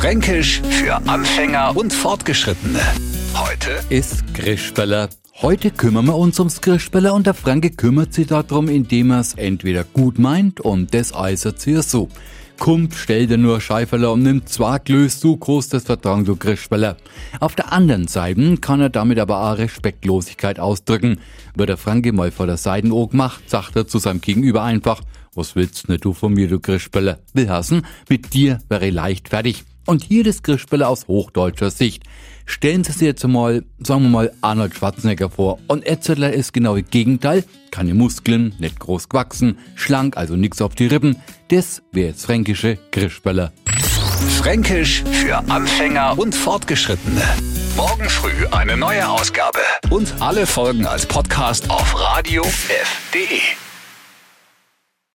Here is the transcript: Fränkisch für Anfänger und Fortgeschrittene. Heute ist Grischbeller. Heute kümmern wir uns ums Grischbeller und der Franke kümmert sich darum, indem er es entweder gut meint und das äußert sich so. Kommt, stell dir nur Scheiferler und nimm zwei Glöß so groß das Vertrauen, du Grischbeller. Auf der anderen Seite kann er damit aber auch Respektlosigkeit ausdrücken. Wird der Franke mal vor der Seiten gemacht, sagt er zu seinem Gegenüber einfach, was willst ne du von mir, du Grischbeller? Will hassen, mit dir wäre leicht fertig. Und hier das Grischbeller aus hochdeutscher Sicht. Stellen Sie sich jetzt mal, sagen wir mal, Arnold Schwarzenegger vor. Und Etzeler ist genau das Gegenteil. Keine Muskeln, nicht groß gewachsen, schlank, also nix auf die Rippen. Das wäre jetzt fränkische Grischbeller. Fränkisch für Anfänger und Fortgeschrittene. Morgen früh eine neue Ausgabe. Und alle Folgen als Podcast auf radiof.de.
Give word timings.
Fränkisch 0.00 0.62
für 0.62 0.94
Anfänger 1.08 1.76
und 1.76 1.92
Fortgeschrittene. 1.92 2.78
Heute 3.34 3.80
ist 3.88 4.32
Grischbeller. 4.32 5.08
Heute 5.42 5.72
kümmern 5.72 6.06
wir 6.06 6.14
uns 6.14 6.38
ums 6.38 6.60
Grischbeller 6.60 7.12
und 7.14 7.26
der 7.26 7.34
Franke 7.34 7.70
kümmert 7.70 8.14
sich 8.14 8.28
darum, 8.28 8.68
indem 8.68 9.10
er 9.10 9.18
es 9.18 9.34
entweder 9.34 9.82
gut 9.82 10.20
meint 10.20 10.60
und 10.60 10.94
das 10.94 11.12
äußert 11.12 11.60
sich 11.60 11.82
so. 11.82 12.08
Kommt, 12.60 12.94
stell 12.94 13.26
dir 13.26 13.38
nur 13.38 13.60
Scheiferler 13.60 14.12
und 14.12 14.22
nimm 14.22 14.46
zwei 14.46 14.78
Glöß 14.78 15.18
so 15.18 15.36
groß 15.36 15.68
das 15.70 15.82
Vertrauen, 15.82 16.24
du 16.24 16.36
Grischbeller. 16.36 16.96
Auf 17.40 17.56
der 17.56 17.72
anderen 17.72 18.06
Seite 18.06 18.56
kann 18.58 18.80
er 18.80 18.90
damit 18.90 19.18
aber 19.18 19.50
auch 19.50 19.58
Respektlosigkeit 19.58 20.60
ausdrücken. 20.60 21.18
Wird 21.56 21.70
der 21.70 21.76
Franke 21.76 22.12
mal 22.12 22.30
vor 22.30 22.46
der 22.46 22.56
Seiten 22.56 22.90
gemacht, 22.90 23.50
sagt 23.50 23.74
er 23.74 23.88
zu 23.88 23.98
seinem 23.98 24.20
Gegenüber 24.20 24.62
einfach, 24.62 25.02
was 25.34 25.56
willst 25.56 25.88
ne 25.88 25.98
du 25.98 26.12
von 26.12 26.34
mir, 26.34 26.46
du 26.46 26.60
Grischbeller? 26.60 27.18
Will 27.34 27.48
hassen, 27.48 27.84
mit 28.08 28.32
dir 28.32 28.60
wäre 28.68 28.90
leicht 28.90 29.28
fertig. 29.28 29.64
Und 29.88 30.04
hier 30.04 30.22
das 30.22 30.42
Grischbeller 30.42 30.86
aus 30.86 31.08
hochdeutscher 31.08 31.70
Sicht. 31.70 32.02
Stellen 32.44 32.84
Sie 32.84 32.92
sich 32.92 33.06
jetzt 33.06 33.26
mal, 33.26 33.64
sagen 33.78 34.02
wir 34.02 34.10
mal, 34.10 34.32
Arnold 34.42 34.74
Schwarzenegger 34.74 35.30
vor. 35.30 35.60
Und 35.66 35.86
Etzeler 35.86 36.30
ist 36.30 36.52
genau 36.52 36.76
das 36.76 36.90
Gegenteil. 36.90 37.42
Keine 37.70 37.94
Muskeln, 37.94 38.54
nicht 38.58 38.78
groß 38.80 39.08
gewachsen, 39.08 39.56
schlank, 39.76 40.18
also 40.18 40.36
nix 40.36 40.60
auf 40.60 40.74
die 40.74 40.88
Rippen. 40.88 41.16
Das 41.48 41.80
wäre 41.90 42.08
jetzt 42.08 42.26
fränkische 42.26 42.76
Grischbeller. 42.92 43.50
Fränkisch 44.36 45.04
für 45.10 45.38
Anfänger 45.48 46.18
und 46.18 46.34
Fortgeschrittene. 46.34 47.22
Morgen 47.74 48.10
früh 48.10 48.46
eine 48.50 48.76
neue 48.76 49.08
Ausgabe. 49.08 49.60
Und 49.88 50.12
alle 50.20 50.46
Folgen 50.46 50.84
als 50.84 51.06
Podcast 51.06 51.70
auf 51.70 51.98
radiof.de. 51.98 53.40